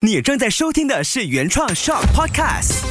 [0.00, 2.86] 你正在收听的是原创 Shock Podcast。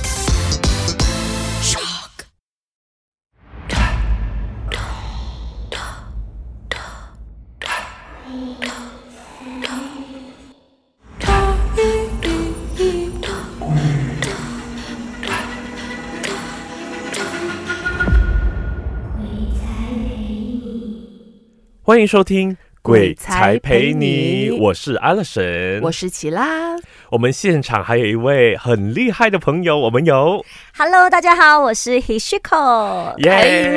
[21.82, 22.52] 欢迎收听
[22.82, 25.80] 《鬼才陪陪你》，你我是阿乐神。
[25.82, 26.76] 我是齐拉。
[27.12, 30.46] 我们现场还有一位很厉害的朋友，我们有。
[30.80, 33.16] Hello，大家好，我是 Hishiko。
[33.18, 33.68] 耶，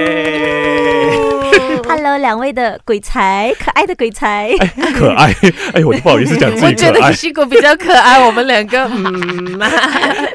[1.88, 4.52] Hello，两位的鬼才，可爱的鬼才。
[4.94, 5.32] 可爱。
[5.72, 9.58] 哎，我都不好意思讲自我觉得 Hishiko 比较可爱，我们两个 嗯，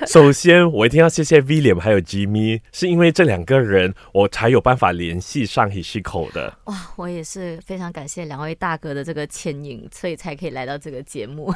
[0.07, 6.51] 首先，我一定要谢谢 William 还有 Jimmy，是因为这两个人，我才有办法联系上 Hishiko 的。
[6.63, 11.53] 哇，我也是非常感谢两位大哥的这个牵引，所以才可以来到这个节目。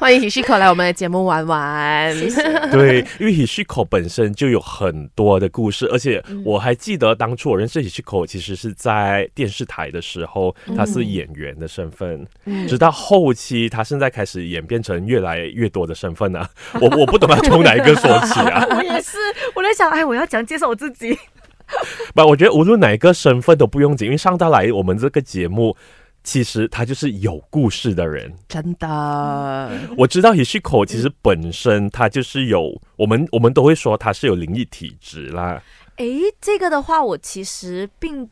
[0.00, 2.12] 欢迎 Hishiko 来我们的节目玩玩。
[2.18, 2.42] 谢谢。
[2.72, 12.26] 对，因为 Hishiko 本身就有很多的故事，而且我还记得当初我认识 Hishiko 其实是在电视台的时候，他是演员的身份，
[12.68, 16.48] 直到后期他现在开始演变成越来越多的身份啊，
[16.80, 18.64] 我我不懂要从哪一个说起啊。
[18.76, 19.18] 我也是，
[19.54, 21.18] 我在想，哎，我要讲介绍我自己。
[22.14, 25.76] 不，我觉得无论哪一个身份都不用紧，因为上到来我们这个节目。
[26.24, 35.62] 其实他就是有故事的人，真的，我知道 Hishiko 其实本身他就是有，我们我们都会说他是有灵异体质啦。
[35.96, 38.28] 诶，这个的话，我其实并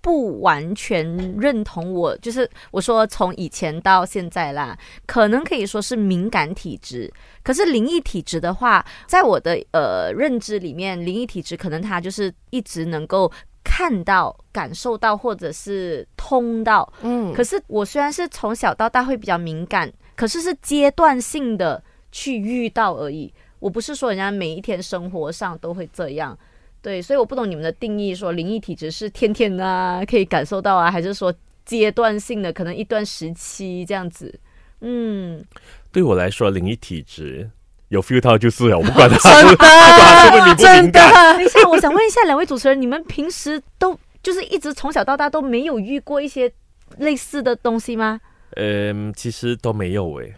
[0.00, 1.04] 不完全
[1.36, 2.16] 认同我。
[2.18, 7.12] 就是我说从以前到现在啦，可能可以说是敏感体质。
[7.42, 13.30] 可是灵异体质的话，在我的呃认知里面，灵异体质可能他就是一直能够
[13.74, 16.92] 看到、感受到，或者是通到。
[17.00, 23.32] 嗯，可是我虽然是从小到大会比较敏感，可是是阶段性的去遇到而已。
[23.60, 26.38] 我不是说人家每一天生活上都会这样，
[26.82, 31.32] 对，所以我不懂你们的定义，说灵异体质是天天啊可以感受到啊，还是说
[31.64, 34.38] 阶段性的，可能一段时期这样子？
[34.80, 35.42] 嗯，
[35.90, 37.50] 对我来说，灵异体质
[37.92, 41.36] 有 feel 到就是了，我 不管他真是不管他是不是敏不真敏感。
[41.36, 46.50] 等一下，我想问一下两位主持人，你们平时都就是一直从小到大都没有遇过一些
[46.96, 48.18] 类似的东西吗？
[48.56, 50.34] 嗯，其实都没有诶。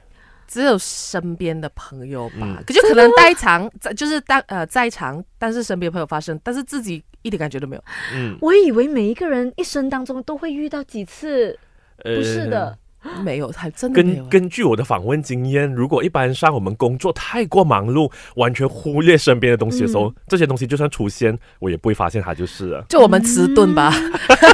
[0.49, 7.85] 只有身边的朋友吧嗯，可就可能在场，在就是当呃在场，但是身边朋友发生，但是自己一点感觉都没有。
[8.13, 11.57] 嗯，我以为每一个人一生当中都会遇到几次，
[12.05, 12.77] 呃不是的。
[13.23, 14.45] 没有，还真的没有根。
[14.45, 22.85] 根据我的访问经验，如果一般上我们工作太过忙碌，完全忽略身边的东西的时候，这些东西就算出现，我也不会发现它就是了。
[22.89, 23.93] 就我们迟钝吧，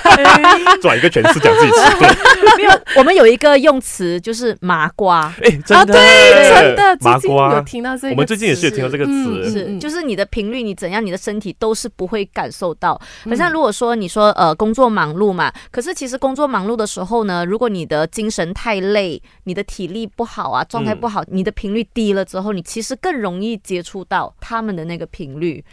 [0.80, 7.60] 转一个全是讲自己迟钝，没有，我们有一个用词就是麻瓜，哎，真的，真的，麻瓜。
[7.62, 13.00] 听到这个，我们最近也是有听到这个嗯词，是就是你的频率，你怎样，你的身体都是不会感受到。
[13.24, 25.64] 好像如果说你说呃工作忙碌嘛，可是其实工作忙碌的时候呢，如果你的精神太累，你的体力不好啊，状态不好，你的频率低了之后，你其实更容易接触到他们的那个频率。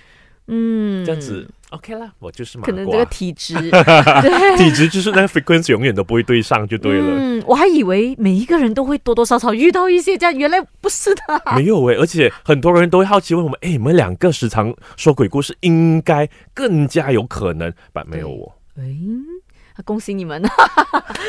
[0.50, 2.58] 嗯，这样子 OK 啦，我就是。
[2.60, 3.54] 可能这个体质。
[4.58, 7.08] 体质就是那个 frequency 永远都不会对上就对了。
[7.20, 11.22] 嗯，我还以为每一个人都会多多少少遇到一些这样，原来不是的。
[11.58, 18.84] 没有诶，而且很多人都会好奇问我们，哎，你们两个时常说鬼故事，应该更加有可能，但没有我，哎，
[19.84, 20.42] 恭喜你们，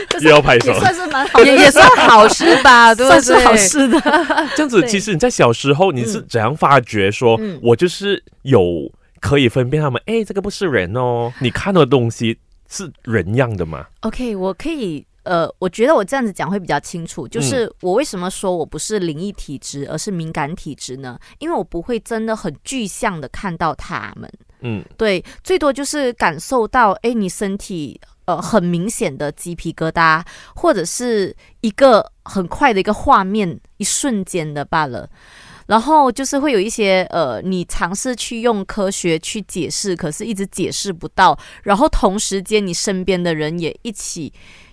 [0.09, 0.81] 这 又要拍手也。
[0.81, 3.20] 算是蛮好，也也算好事吧， 对不对？
[3.20, 4.00] 算是好事的。
[4.56, 12.38] 这样子，其实你在小时候你是怎样发觉说，嗯我就是有可以分辨他们，哎，这个不是人哦，你看到的东西
[12.69, 15.04] 是人样的吗？OK，我可以。
[15.25, 21.19] 呃，我觉得我这样子讲会比较清楚，就是我为什么说我不是灵异体质，而是敏感体质呢？
[21.38, 30.22] 因为我不会真的很具象的看到他们，嗯，对，最多就是感受到，哎，你身体呃很明显的鸡皮疙瘩，
[30.54, 35.08] 或者是一个很快的一个画面，一瞬间的罢了。
[35.66, 41.38] 然后就是会有一些呃，你尝试去用科学去解释，可是一直解释不到。
[41.62, 44.31] 然后同时间你身边的人也一起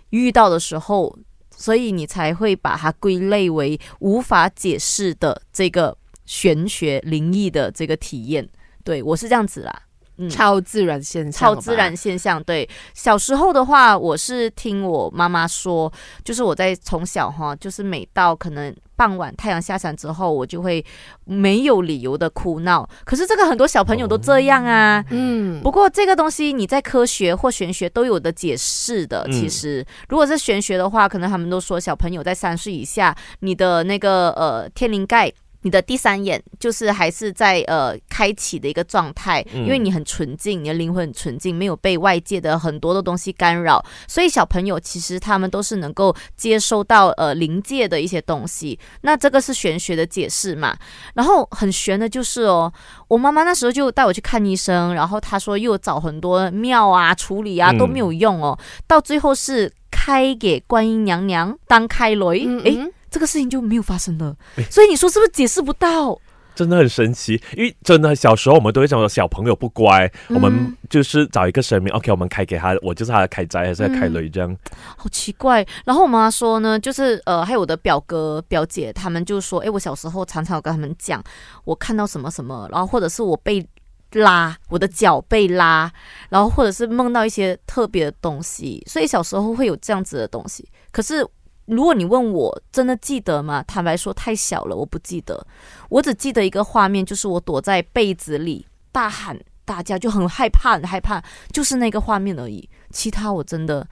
[0.09, 1.17] 遇到的时候，
[1.55, 8.49] 所以你才会把它归类为无法解释的这个玄学灵异的这个体验。
[8.83, 9.84] 对我是这样子啦。
[10.17, 12.41] 嗯超自然现象，超自然，现象。
[12.43, 15.91] 对，小时候的话，我是听我妈妈说，
[16.23, 20.83] 就是我在从小哈，就是每到可能傍晚太阳下山之后，我就会
[21.25, 22.87] 没有理由的哭闹。
[23.03, 25.03] 可是这个很多小朋友都这样啊。
[25.09, 29.25] 嗯，不过这个东西你在科学或玄学都有的解释的。
[29.27, 35.31] 嗯其实，如果是玄学的话，可能他们都说小朋友在三岁以下，你的那个呃天灵盖。
[35.65, 48.79] 你的第三眼就是还是在呃开启的一个状态，嗯因为你很纯净，你的灵魂很纯净，没有被外界的很多的东西干扰，所以小朋友其实他们都是能够接收到呃灵界的一些东西。
[49.01, 50.77] 那这个是玄学的解释嘛？
[51.15, 52.71] 然后很玄的就是哦，
[53.07, 64.35] 我妈妈那时候就带我去看医生，然后她说又找很多庙啊处理啊嗯都没有用哦，到最后是开给观音娘娘当开雷，诶，嗯嗯这个事情就没有发生了。
[64.69, 66.19] 所以你说是不是解释不到？
[66.53, 74.53] 真的很神奇，因为真的小时候我们都会讲说小朋友不乖，我们嗯就是找一个神明，OK，我们开给他，我就是他的开斋还是开雷这样。
[74.97, 75.65] 好奇怪。
[75.85, 81.23] 然后我妈妈说呢，就是呃，还有我的表哥表姐，他们就说，诶，我小时候常常有跟他们讲，
[81.63, 83.65] 我看到什么什么，然后或者是我被
[84.11, 85.89] 拉，我的脚被拉，
[86.29, 90.65] 然后或者是梦到一些特别的东西，所以小时候会有这样子的东西。
[90.91, 91.27] 可是
[91.65, 93.63] 如果你问我真的记得吗？
[93.67, 95.45] 坦白说太小了，我不记得。
[95.89, 101.21] 我只记得一个画面，就是我躲在被子里大喊大叫，就很害怕，很害怕，
[101.51, 102.69] 就是那个画面而已。
[102.91, 103.87] 其他我真的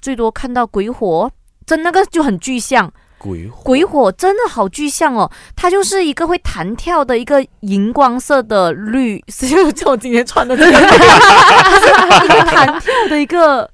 [0.00, 1.30] 最多看到鬼火，
[1.64, 2.92] 真那个就很具象。
[3.20, 10.70] 鬼火鬼火真的好具象哦，它就是一个会弹跳的一个荧光色的绿， 就像我今天穿的这个，
[12.24, 13.68] 一个弹跳的一个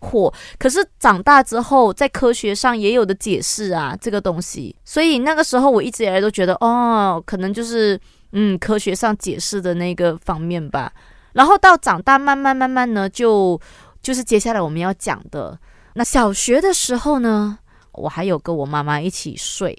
[0.00, 0.32] 火。
[0.58, 4.74] 可是长大之后，在科学上也有的解释啊，这个东西。
[4.84, 7.98] 所以那个时候我一直以来都觉得，哦，可能就是
[8.32, 10.92] 嗯科学上解释的那个方面吧。
[11.32, 13.60] 然后到长大，慢慢慢慢呢，就
[14.02, 15.58] 就是接下来我们要讲的。
[15.94, 17.58] 那小学的时候呢，
[18.00, 19.76] 我还有跟我妈妈一起睡。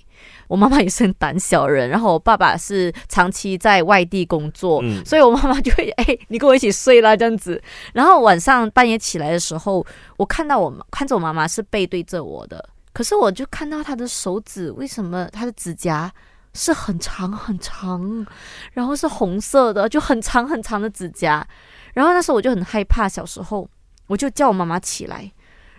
[0.48, 7.62] 我妈妈也是很胆小人，然后我爸爸是长期在外地工作，嗯所以我妈妈就会 哎、你跟我一起睡啦这样子。
[7.94, 9.86] 然后晚上半夜起来的时候，
[10.18, 16.12] 我看到我看着我妈妈是背对着我的，可是我就看到她的手指，为什么她的指甲
[16.54, 18.28] 是很长很长，
[18.74, 21.48] 然后是红色的，就很长很长的指甲。
[21.94, 23.68] 然后那时候我就很害怕，小时候
[24.08, 25.32] 我就叫我妈妈起来，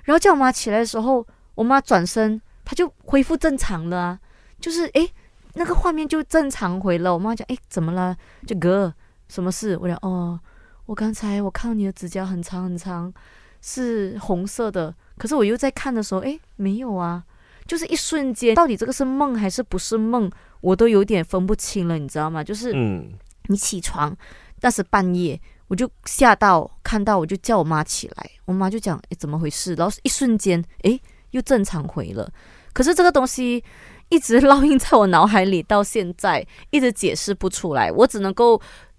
[0.04, 4.20] 然后叫我妈起来的时候，我妈转身，她就恢复正常了、啊，
[4.60, 5.10] 就是诶，
[5.54, 7.12] 那个画面就正常回了。
[7.12, 8.16] 我妈讲诶，怎么了？
[8.46, 8.92] 就哥，
[9.28, 9.76] 什么事？
[9.78, 10.38] 我讲哦，
[10.86, 13.12] 我刚才我看到你的指甲很长很长，
[13.60, 17.22] 是红色的，可是我又在看的时候，诶，没有啊，
[17.66, 22.42] 就是一瞬间，到底这个是梦还是不是梦，我都有点分不清了，你知道吗？
[22.42, 23.12] 就是嗯，
[23.48, 24.16] 你起床，
[24.60, 29.74] 但是半夜，我就吓到，看到我就叫我妈起来，我妈就讲，诶，怎么回事？
[29.74, 31.00] 然后一瞬间，诶，
[31.32, 32.30] 又正常回了。
[32.72, 33.62] 可是这个东西
[34.08, 38.58] 一直烙印在我脑海里，到现在一直解释不出来，我只能够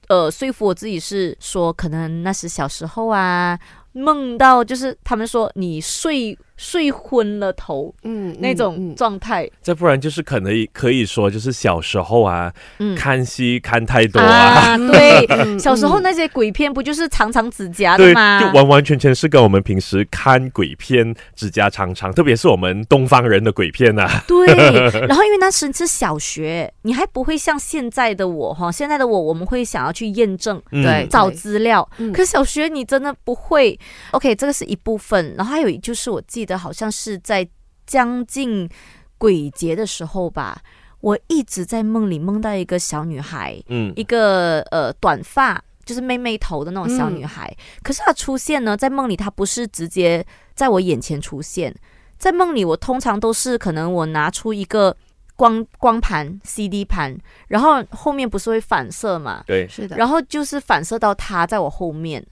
[0.10, 3.58] 呃说服我自己是说，可能那是小时候啊，
[3.94, 12.96] 梦到就是他们说你睡睡昏了头嗯那种嗯状态，再不然就是可能可以说就是小时候啊，嗯。
[12.96, 18.40] 看戏看太多啊，啊， 对，嗯小时候嗯那些鬼片不就是长长指甲的对，吗？
[18.40, 24.46] 就完完全全是跟我们平时看鬼片指甲长长，特别是我们东方人的鬼片呐，对，
[25.08, 30.62] 然后因为那时是小学，你还不会像现在的我哈，现在的我我们会想要去验证。
[30.72, 33.78] 嗯对找资料，嗯可是小学你真的不会。
[34.12, 37.48] OK，这个是一部分，然后还有就是我记得好像是在
[37.86, 38.70] 将近
[39.18, 40.62] 鬼节的时候吧，
[41.02, 47.56] 我一直在梦里梦到一个小女孩，嗯一个呃短发，就是妹妹头的那种小女孩。
[47.82, 51.74] 可是她出现呢，在梦里她不是直接在我眼前出现，
[52.18, 54.96] 在梦里我通常都是可能我拿出一个
[55.36, 62.26] 光光盘 CD 盘，然后后面不是会反射嘛，对，是的，然后就是反射到她在我后面，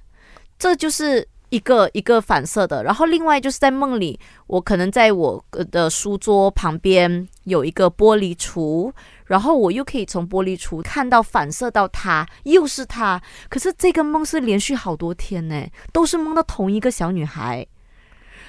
[0.58, 1.28] 这就是。
[1.52, 4.18] 一个一个反射的，然后另外就是在梦里，
[4.48, 8.92] 我可能在我的书桌旁边有一个玻璃橱，
[9.26, 13.22] 然后我又可以从玻璃橱看到反射到他，又是他。
[13.50, 17.68] 可是这个梦是连续好多天呢，都是梦到同一个小女孩，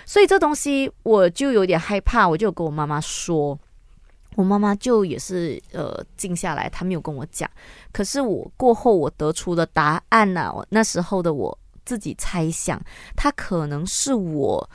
[0.07, 3.59] 所以这东西我就有点害怕，我就跟我妈妈说。
[4.35, 7.47] 我妈妈就也是呃静下来，她没有跟我讲。
[7.93, 12.81] 可是我过后我得出的答案呢、我那时候的我自己猜想，
[13.17, 14.71] 她可能是我，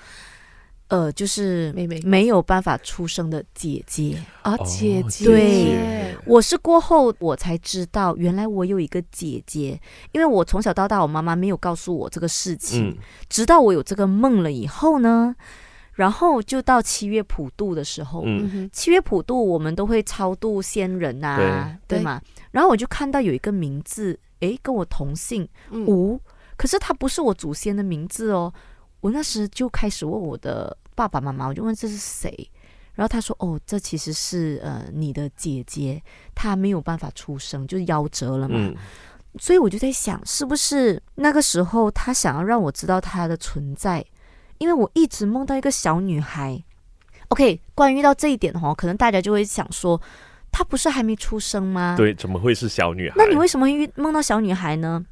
[0.88, 2.00] 呃，就是妹妹。
[2.04, 4.18] 没有办法出生的姐姐。
[4.42, 9.80] 啊，哦姐姐，对我是过后我才知道，原来我有一个姐姐，
[10.12, 12.98] 因为我从小到大，我妈妈没有告诉我这个事情，嗯。
[13.30, 15.36] 直到我有这个梦了以后呢，
[15.94, 22.00] 然后就到七月普渡的时候，嗯，哼，七月普渡我们都会超度仙人啊，对。
[22.00, 22.22] 对吗？
[22.52, 25.86] 然后我就看到有一个名字，诶，跟我同姓嗯。
[25.86, 26.20] 吴，
[26.58, 28.52] 可是他不是我祖先的名字哦。
[29.00, 32.50] 我那时就开始问我的爸爸妈妈，我就问这是谁，
[32.96, 36.02] 然后他说：“哦，这其实是呃你的姐姐，
[36.34, 38.56] 她没有办法出生，就是夭折了嘛。
[38.58, 38.76] 嗯，
[39.40, 44.04] 所以我就在想，是不是那个时候他想要让我知道她的存在？
[44.58, 46.62] 因为我一直梦到一个小女孩。
[47.28, 50.02] OK，关于到这一点哦，可能大家就会想说，
[50.58, 51.94] 她不是还没出生吗？。
[51.96, 53.16] 对，怎么会是小女孩？
[53.16, 55.06] 那你为什么遇梦到小女孩呢？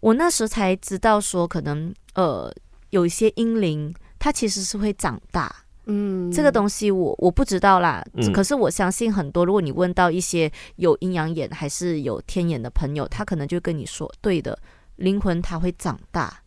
[0.00, 2.50] 我那时才知道说，可能呃
[2.88, 5.54] 有一些婴灵，她其实是会长大。
[5.84, 14.58] 嗯这个东西我我不知道啦，嗯可是我相信很多，如果你问到一些有阴阳眼还是有天眼的朋友，他可能就跟你说，对的，
[14.96, 16.40] 灵魂它会长大。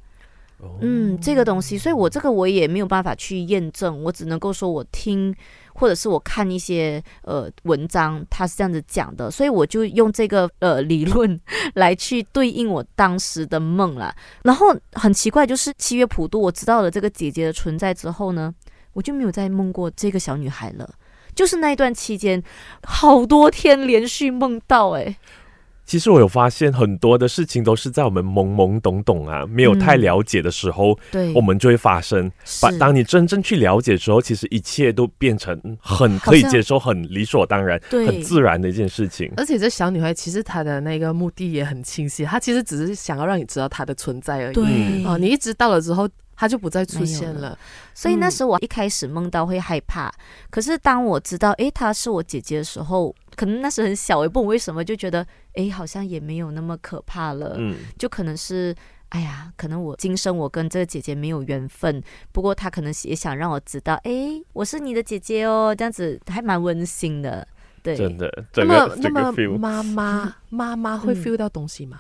[0.58, 5.34] 哦嗯，这个东西，所以我这个我也没有办法去验证，我只能够说我听
[5.80, 11.40] 或者是我看一些呃文章，它是这样子讲的，所以我就用这个呃理论
[11.76, 14.14] 来去对应我当时的梦啦。
[14.44, 18.54] 然后很奇怪，就是七月普渡，我知道了这个姐姐的存在之后呢，
[18.92, 20.94] 我就没有再梦过这个小女孩了。
[21.34, 22.44] 就是那一段期间，
[22.84, 25.16] 好多天连续梦到、欸，
[25.90, 32.32] 其实我有发现很多的事情都是在我们懵懵懂懂啊，没有太嗯了解的时候，对，我们就会发生。
[32.62, 39.34] 把当你真正去了解之后，其实一切都变成很可以接受、很理所当然、很自然的一件事情。
[39.36, 44.54] 而且这小女孩其实她的那个目的也很清晰，她其实只是想要让你知道她的存在而已。
[44.54, 47.58] 对嗯哦，你一知道了之后，她就不再出现了。
[47.96, 50.14] 所以那嗯时候我一开始梦到会害怕，
[50.52, 58.76] 可是当我知道诶她是我姐姐的时候，可能那时很小，也不懂为什么就觉得哎好像也没有那么可怕了，嗯，就可能是。
[59.12, 62.00] 哎呀，可能我今生我跟这个姐姐没有缘分，
[62.32, 67.48] 不过她可能也想让我知道，哎，我是你的姐姐哦，这样子还蛮温馨的。
[67.82, 72.00] 对，真的，那么那个整个么妈妈妈妈会嗯 feel 到东西吗？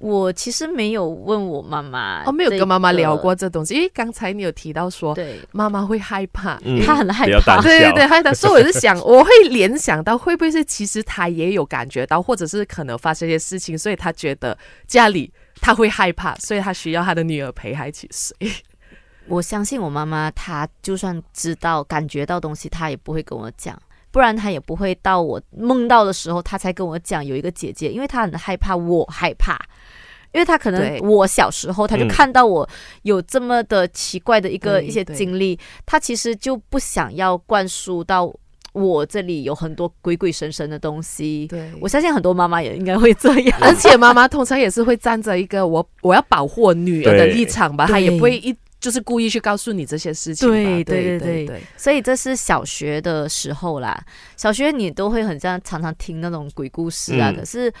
[0.00, 3.14] 我其实没有问我妈妈，哦，没有跟妈妈聊。
[3.14, 8.32] 过这东西，因为刚才你有提到说对，妈妈会害怕，嗯她很害怕对对，害怕。
[8.32, 15.30] 所以我就想，我会联想到会不会是其实她也有感觉到，或者是可能发生一些事情，所以她觉得家里
[15.60, 18.34] 她会害怕，所以她需要她的女儿陪她一起睡。
[19.28, 23.78] 我相信我妈妈，她就算知道、感觉到东西，她也不会跟我讲，
[24.10, 29.58] 不然他也不会到我梦到的时候，他才跟我讲有一个姐姐，因为他很害怕我害怕，
[30.32, 32.08] 因为他可能我小时候，他就嗯。
[32.08, 32.68] 看到我
[33.02, 38.32] 有这么的奇怪的一个一些经历，他其实就不想要灌输到
[38.72, 41.46] 我这里有很多鬼鬼神神的东西。
[41.48, 41.70] 对。
[41.80, 50.54] 我相信很多妈妈也应该会这样， 而且妈妈通常也是会站着一个我我要保护我女儿的立场吧，她也不会一就是故意去告诉你这些事情吧。
[50.54, 54.02] 对对对对对对所以这是小学的时候啦，
[54.36, 57.72] 小学你都会很像常常听那种鬼故事啊，嗯可是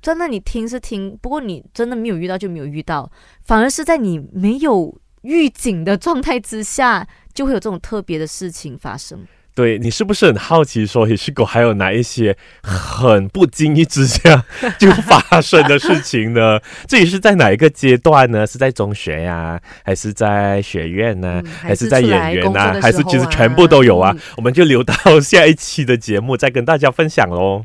[0.00, 3.10] 真的你听是听，不过你真的没有遇到就没有遇到，
[3.42, 9.26] 反而是在你没有预警的状态之下，就会有这种特别的事情发生。
[9.56, 14.44] 对你是不是很好奇说，也是狗还有哪一些很不经意之下
[14.78, 16.60] 就发生的事情呢？
[16.86, 18.46] 这里是在哪一个阶段呢？
[18.46, 21.40] 是在中学呀、还是在学院呢？
[21.42, 24.12] 嗯还是在演员呢、还是其实全部都有啊？
[24.14, 27.64] 嗯我们就留到下一期的节目再跟大家分享喽。